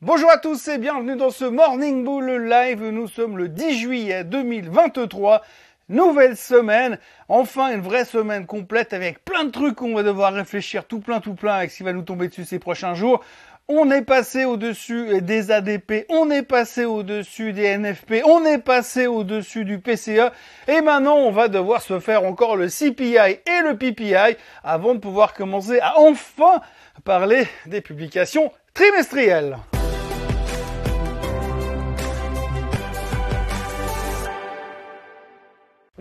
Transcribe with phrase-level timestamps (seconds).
[0.00, 2.84] Bonjour à tous et bienvenue dans ce Morning Bull Live.
[2.84, 5.42] Nous sommes le 10 juillet 2023.
[5.88, 10.84] Nouvelle semaine, enfin une vraie semaine complète avec plein de trucs qu'on va devoir réfléchir
[10.84, 13.24] tout plein tout plein avec ce qui va nous tomber dessus ces prochains jours.
[13.66, 19.08] On est passé au-dessus des ADP, on est passé au-dessus des NFP, on est passé
[19.08, 20.30] au-dessus du PCE
[20.68, 25.00] et maintenant on va devoir se faire encore le CPI et le PPI avant de
[25.00, 26.60] pouvoir commencer à enfin
[27.04, 29.56] parler des publications trimestrielles.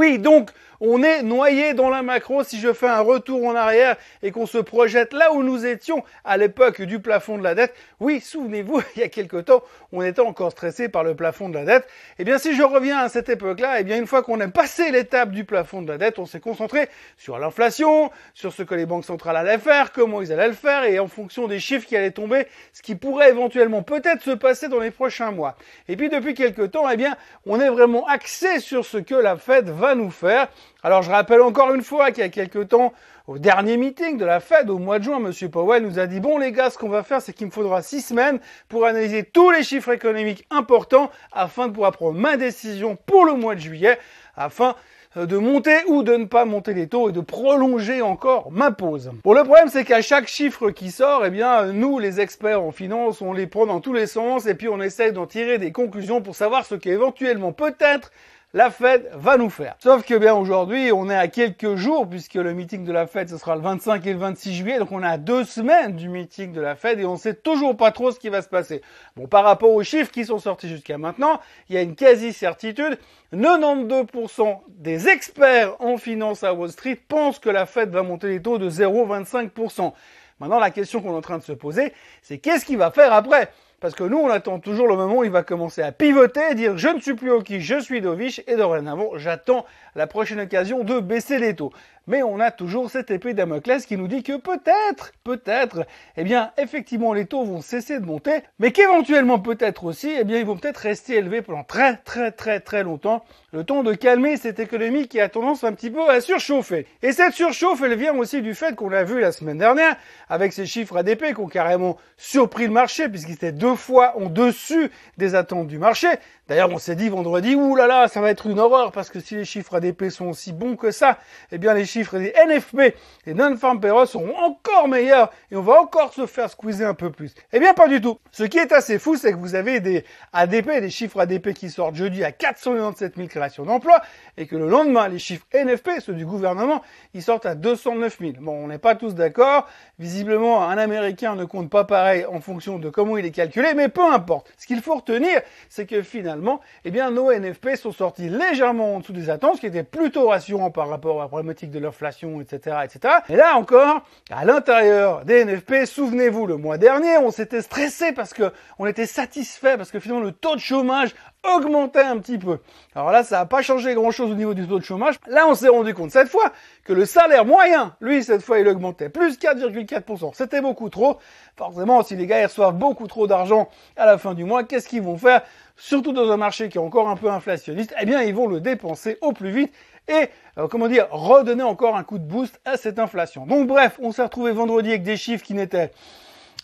[0.00, 3.96] Oui, donc on est noyé dans la macro si je fais un retour en arrière
[4.22, 7.74] et qu'on se projette là où nous étions à l'époque du plafond de la dette.
[8.00, 9.62] Oui, souvenez-vous, il y a quelque temps,
[9.92, 11.88] on était encore stressé par le plafond de la dette.
[12.18, 14.90] Eh bien, si je reviens à cette époque-là, eh bien, une fois qu'on a passé
[14.90, 18.86] l'étape du plafond de la dette, on s'est concentré sur l'inflation, sur ce que les
[18.86, 21.96] banques centrales allaient faire, comment ils allaient le faire et en fonction des chiffres qui
[21.96, 25.56] allaient tomber, ce qui pourrait éventuellement peut-être se passer dans les prochains mois.
[25.88, 29.36] Et puis, depuis quelque temps, eh bien, on est vraiment axé sur ce que la
[29.36, 30.48] Fed va nous faire.
[30.82, 32.92] Alors je rappelle encore une fois qu'il y a quelques temps,
[33.26, 35.50] au dernier meeting de la Fed au mois de juin, M.
[35.50, 37.82] Powell nous a dit bon les gars, ce qu'on va faire, c'est qu'il me faudra
[37.82, 42.96] six semaines pour analyser tous les chiffres économiques importants afin de pouvoir prendre ma décision
[43.06, 43.98] pour le mois de juillet,
[44.36, 44.74] afin
[45.16, 48.70] euh, de monter ou de ne pas monter les taux et de prolonger encore ma
[48.70, 49.10] pause.
[49.24, 52.70] Bon, le problème, c'est qu'à chaque chiffre qui sort, eh bien, nous, les experts en
[52.70, 55.72] finance, on les prend dans tous les sens et puis on essaye d'en tirer des
[55.72, 58.12] conclusions pour savoir ce qu'éventuellement peut-être
[58.52, 59.76] la Fed va nous faire.
[59.78, 63.28] Sauf que bien aujourd'hui, on est à quelques jours puisque le meeting de la Fed
[63.28, 66.52] ce sera le 25 et le 26 juillet, donc on à deux semaines du meeting
[66.52, 68.82] de la Fed et on sait toujours pas trop ce qui va se passer.
[69.16, 72.98] Bon, par rapport aux chiffres qui sont sortis jusqu'à maintenant, il y a une quasi-certitude.
[73.32, 78.42] 92% des experts en finance à Wall Street pensent que la Fed va monter les
[78.42, 79.92] taux de 0,25%.
[80.40, 81.92] Maintenant, la question qu'on est en train de se poser,
[82.22, 83.52] c'est qu'est-ce qu'il va faire après?
[83.80, 86.76] Parce que nous, on attend toujours le moment où il va commencer à pivoter, dire
[86.76, 89.64] je ne suis plus qui, je suis Dovich, et dorénavant, j'attends
[89.94, 91.72] la prochaine occasion de baisser les taux.
[92.06, 95.86] Mais on a toujours cette épée Damoclès qui nous dit que peut-être, peut-être,
[96.16, 100.38] eh bien, effectivement, les taux vont cesser de monter, mais qu'éventuellement, peut-être aussi, eh bien,
[100.38, 104.36] ils vont peut-être rester élevés pendant très, très, très, très longtemps, le temps de calmer
[104.36, 106.86] cette économie qui a tendance un petit peu à surchauffer.
[107.02, 109.96] Et cette surchauffe, elle vient aussi du fait qu'on a vu la semaine dernière,
[110.28, 114.26] avec ces chiffres ADP qui ont carrément surpris le marché, puisqu'ils étaient deux fois en
[114.28, 116.08] dessus des attentes du marché.
[116.48, 119.20] D'ailleurs, on s'est dit vendredi, ouh là là, ça va être une horreur, parce que
[119.20, 121.18] si les chiffres ADP sont aussi bons que ça,
[121.52, 125.80] eh bien, les chiffres des NFP, les non-farm payrolls, seront encore meilleurs, et on va
[125.80, 127.34] encore se faire squeezer un peu plus.
[127.52, 128.18] Eh bien, pas du tout.
[128.32, 131.70] Ce qui est assez fou, c'est que vous avez des ADP, des chiffres ADP qui
[131.70, 134.00] sortent jeudi à 497 000 créations d'emplois,
[134.36, 136.82] et que le lendemain, les chiffres NFP, ceux du gouvernement,
[137.14, 138.32] ils sortent à 209 000.
[138.40, 139.68] Bon, on n'est pas tous d'accord.
[140.00, 143.88] Visiblement, un Américain ne compte pas pareil en fonction de comment il est calculé, mais
[143.88, 144.52] peu importe.
[144.58, 149.00] Ce qu'il faut retenir, c'est que finalement, eh bien, nos NFP sont sortis légèrement en
[149.00, 152.40] dessous des attentes, ce qui était plutôt rassurant par rapport à la problématique de l'inflation,
[152.40, 153.14] etc., etc.
[153.28, 158.34] Et là encore, à l'intérieur des NFP, souvenez-vous, le mois dernier, on s'était stressé parce
[158.34, 162.58] que on était satisfait parce que finalement le taux de chômage augmentait un petit peu.
[162.94, 165.16] Alors là, ça n'a pas changé grand-chose au niveau du taux de chômage.
[165.26, 166.52] Là, on s'est rendu compte cette fois
[166.84, 169.08] que le salaire moyen, lui, cette fois, il augmentait.
[169.08, 170.32] Plus 4,4%.
[170.34, 171.18] C'était beaucoup trop.
[171.56, 175.02] Forcément, si les gars reçoivent beaucoup trop d'argent à la fin du mois, qu'est-ce qu'ils
[175.02, 175.42] vont faire?
[175.76, 178.60] Surtout dans un marché qui est encore un peu inflationniste, eh bien, ils vont le
[178.60, 179.72] dépenser au plus vite
[180.08, 183.46] et, euh, comment dire, redonner encore un coup de boost à cette inflation.
[183.46, 185.90] Donc bref, on s'est retrouvé vendredi avec des chiffres qui n'étaient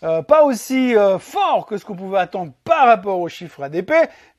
[0.03, 3.91] euh, pas aussi euh, fort que ce qu'on pouvait attendre par rapport aux chiffres ADP,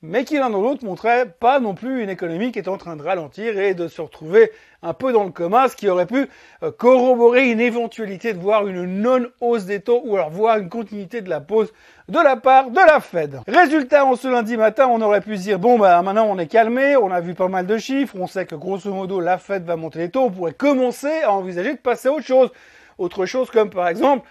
[0.03, 2.95] mais qui l'un dans l'autre montrait pas non plus une économie qui est en train
[2.95, 4.53] de ralentir et de se retrouver
[4.85, 6.29] un peu dans le coma, ce qui aurait pu
[6.63, 11.23] euh, corroborer une éventualité de voir une non-hausse des taux ou alors voir une continuité
[11.23, 11.73] de la pause
[12.09, 13.41] de la part de la Fed.
[13.49, 16.47] Résultat, en ce lundi matin, on aurait pu se dire, bon, bah, maintenant on est
[16.47, 19.65] calmé, on a vu pas mal de chiffres, on sait que grosso modo la Fed
[19.65, 22.51] va monter les taux, on pourrait commencer à envisager de passer à autre chose.
[22.99, 24.25] Autre chose comme par exemple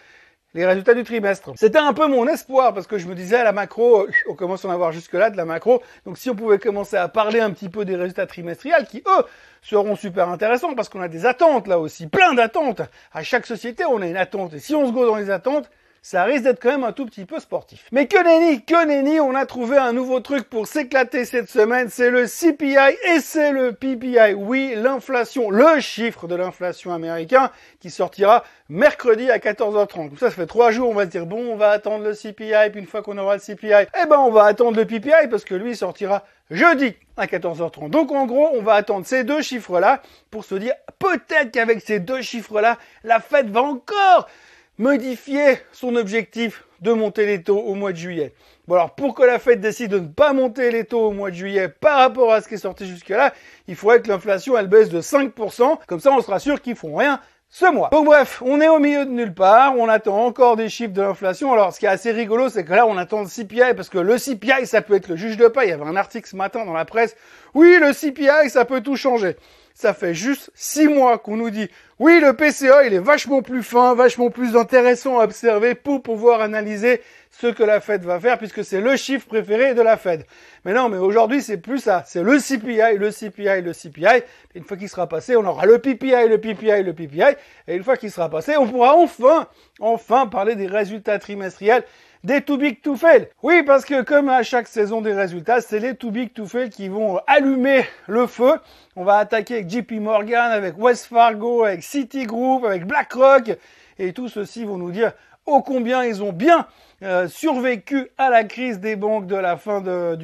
[0.58, 1.52] les résultats du trimestre.
[1.56, 4.34] C'était un peu mon espoir parce que je me disais à la macro, euh, on
[4.34, 7.40] commence à en avoir jusque-là de la macro, donc si on pouvait commencer à parler
[7.40, 9.24] un petit peu des résultats trimestriels qui, eux,
[9.62, 12.82] seront super intéressants parce qu'on a des attentes là aussi, plein d'attentes.
[13.14, 15.70] À chaque société, on a une attente et si on se go dans les attentes,
[16.10, 17.84] ça risque d'être quand même un tout petit peu sportif.
[17.92, 21.90] Mais que nenni, que nenni, on a trouvé un nouveau truc pour s'éclater cette semaine,
[21.90, 24.34] c'est le CPI et c'est le PPI.
[24.34, 27.52] Oui, l'inflation, le chiffre de l'inflation américain
[27.82, 30.18] qui sortira mercredi à 14h30.
[30.18, 32.70] ça, ça fait trois jours, on va se dire, bon, on va attendre le CPI,
[32.72, 35.44] puis une fois qu'on aura le CPI, eh ben, on va attendre le PPI parce
[35.44, 37.90] que lui sortira jeudi à 14h30.
[37.90, 40.02] Donc en gros, on va attendre ces deux chiffres-là
[40.32, 44.30] pour se dire peut-être qu'avec ces deux chiffres-là, la fête va encore
[44.78, 48.34] modifier son objectif de monter les taux au mois de juillet.
[48.68, 51.32] Bon alors pour que la Fed décide de ne pas monter les taux au mois
[51.32, 53.34] de juillet par rapport à ce qui est sorti jusque-là,
[53.68, 56.96] il faudrait que l'inflation elle baisse de 5%, comme ça on sera sûr qu'ils font
[56.96, 57.20] rien
[57.50, 57.90] ce mois.
[57.92, 61.02] Donc bref, on est au milieu de nulle part, on attend encore des chiffres de
[61.02, 61.54] l'inflation.
[61.54, 63.98] Alors ce qui est assez rigolo, c'est que là on attend le CPI, parce que
[63.98, 65.62] le CPI ça peut être le juge de paix.
[65.64, 67.16] Il y avait un article ce matin dans la presse,
[67.56, 69.38] oui le CPI ça peut tout changer
[69.78, 71.70] ça fait juste six mois qu'on nous dit
[72.00, 76.42] oui, le PCA, il est vachement plus fin, vachement plus intéressant à observer pour pouvoir
[76.42, 80.26] analyser ce que la Fed va faire puisque c'est le chiffre préféré de la Fed.
[80.66, 82.04] Mais non, mais aujourd'hui, c'est plus ça.
[82.08, 84.24] C'est le CPI, le CPI, le CPI.
[84.56, 87.36] Une fois qu'il sera passé, on aura le PPI, le PPI, le PPI.
[87.68, 89.48] Et une fois qu'il sera passé, on pourra enfin,
[89.80, 91.84] enfin parler des résultats trimestriels
[92.24, 93.28] des too big to fail.
[93.44, 96.70] Oui, parce que comme à chaque saison des résultats, c'est les too big to fail
[96.70, 98.54] qui vont allumer le feu.
[98.96, 103.58] On va attaquer avec JP Morgan, avec West Fargo, avec Citigroup, avec BlackRock.
[104.00, 105.14] Et tout ceci vont nous dire
[105.46, 106.68] ô combien ils ont bien
[107.04, 110.18] euh, survécu à la crise des banques de la fin de,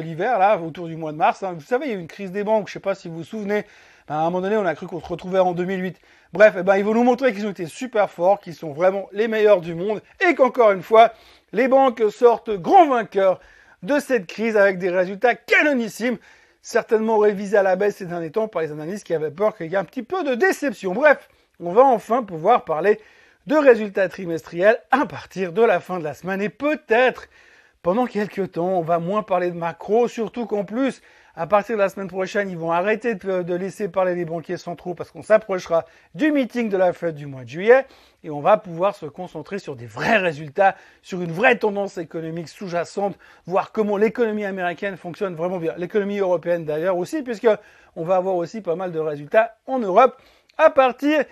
[0.00, 1.42] l'hiver, là, autour du mois de mars.
[1.42, 1.54] Hein.
[1.54, 3.08] Vous savez, il y a eu une crise des banques, je ne sais pas si
[3.08, 3.64] vous vous souvenez,
[4.08, 5.98] à un moment donné, on a cru qu'on se retrouvait en 2008.
[6.32, 9.08] Bref, eh ben, ils vont nous montrer qu'ils ont été super forts, qu'ils sont vraiment
[9.12, 11.12] les meilleurs du monde et qu'encore une fois,
[11.52, 13.40] les banques sortent grands vainqueurs
[13.82, 16.18] de cette crise avec des résultats canonissimes,
[16.62, 19.70] certainement révisés à la baisse ces derniers temps par les analystes qui avaient peur qu'il
[19.70, 20.92] y ait un petit peu de déception.
[20.92, 21.28] Bref,
[21.60, 23.00] on va enfin pouvoir parler
[23.46, 27.28] de résultats trimestriels à partir de la fin de la semaine et peut-être
[27.82, 31.02] pendant quelques temps, on va moins parler de macro, surtout qu'en plus,
[31.34, 34.94] à partir de la semaine prochaine, ils vont arrêter de, laisser parler les banquiers centraux
[34.94, 37.86] parce qu'on s'approchera du meeting de la fête du mois de juillet
[38.22, 42.48] et on va pouvoir se concentrer sur des vrais résultats, sur une vraie tendance économique
[42.48, 45.74] sous-jacente, voir comment l'économie américaine fonctionne vraiment bien.
[45.78, 47.48] L'économie européenne d'ailleurs aussi, puisque
[47.96, 50.20] on va avoir aussi pas mal de résultats en Europe
[50.58, 51.24] à partir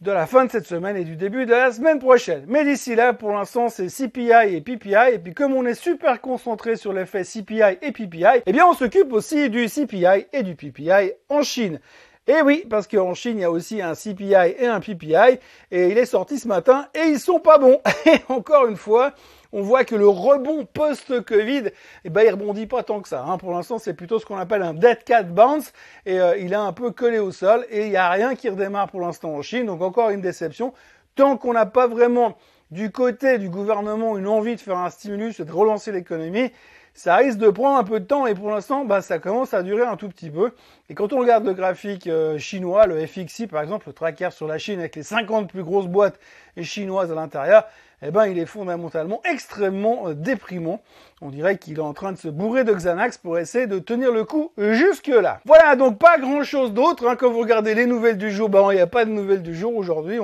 [0.00, 2.44] de la fin de cette semaine et du début de la semaine prochaine.
[2.48, 5.14] Mais d'ici là, pour l'instant, c'est CPI et PPI.
[5.14, 8.74] Et puis comme on est super concentré sur l'effet CPI et PPI, eh bien on
[8.74, 11.80] s'occupe aussi du CPI et du PPI en Chine.
[12.26, 15.38] Et oui, parce qu'en Chine, il y a aussi un CPI et un PPI,
[15.70, 17.80] et il est sorti ce matin, et ils sont pas bons.
[18.06, 19.12] Et encore une fois,
[19.54, 21.70] on voit que le rebond post-Covid,
[22.04, 23.24] eh ben, il rebondit pas tant que ça.
[23.24, 23.38] Hein.
[23.38, 25.72] Pour l'instant, c'est plutôt ce qu'on appelle un dead cat bounce,
[26.06, 28.48] et euh, il est un peu collé au sol, et il n'y a rien qui
[28.48, 30.74] redémarre pour l'instant en Chine, donc encore une déception.
[31.14, 32.36] Tant qu'on n'a pas vraiment
[32.72, 36.50] du côté du gouvernement une envie de faire un stimulus et de relancer l'économie,
[36.94, 39.62] ça risque de prendre un peu de temps et pour l'instant, bah, ça commence à
[39.62, 40.52] durer un tout petit peu.
[40.88, 44.46] Et quand on regarde le graphique euh, chinois, le FXI par exemple, le tracker sur
[44.46, 46.20] la Chine avec les 50 plus grosses boîtes
[46.62, 47.64] chinoises à l'intérieur,
[48.06, 50.82] eh ben, il est fondamentalement extrêmement euh, déprimant.
[51.20, 54.12] On dirait qu'il est en train de se bourrer de Xanax pour essayer de tenir
[54.12, 55.40] le coup jusque-là.
[55.46, 57.08] Voilà, donc pas grand-chose d'autre.
[57.08, 57.16] Hein.
[57.16, 59.54] Quand vous regardez les nouvelles du jour, ben, il n'y a pas de nouvelles du
[59.54, 60.20] jour aujourd'hui.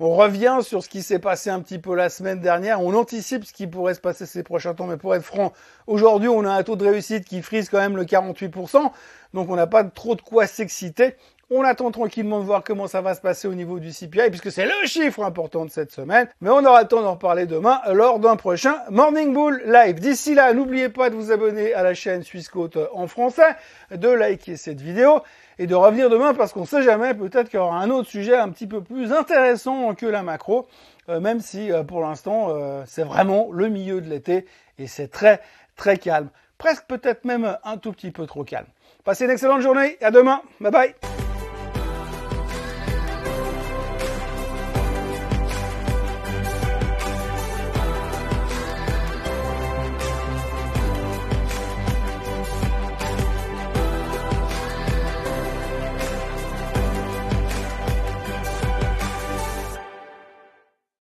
[0.00, 2.80] On revient sur ce qui s'est passé un petit peu la semaine dernière.
[2.80, 4.86] On anticipe ce qui pourrait se passer ces prochains temps.
[4.86, 5.52] Mais pour être franc,
[5.86, 8.92] aujourd'hui, on a un taux de réussite qui frise quand même le 48%.
[9.34, 11.16] Donc on n'a pas trop de quoi s'exciter.
[11.50, 14.52] On attend tranquillement de voir comment ça va se passer au niveau du CPI, puisque
[14.52, 16.28] c'est le chiffre important de cette semaine.
[16.42, 19.98] Mais on aura le temps d'en reparler demain lors d'un prochain Morning Bull Live.
[19.98, 23.56] D'ici là, n'oubliez pas de vous abonner à la chaîne Suisse Côte en français,
[23.90, 25.22] de liker cette vidéo
[25.58, 28.36] et de revenir demain parce qu'on sait jamais, peut-être qu'il y aura un autre sujet
[28.36, 30.68] un petit peu plus intéressant que la macro,
[31.08, 34.44] euh, même si euh, pour l'instant euh, c'est vraiment le milieu de l'été
[34.78, 35.40] et c'est très
[35.76, 36.28] très calme.
[36.58, 38.66] Presque peut-être même un tout petit peu trop calme.
[39.04, 40.42] Passez une excellente journée et à demain.
[40.60, 40.94] Bye bye